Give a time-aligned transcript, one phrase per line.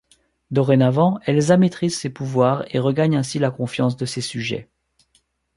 [0.49, 4.67] Dorénavant, Elsa maîtrise ses pouvoirs et regagne ainsi la confiance de ses sujets.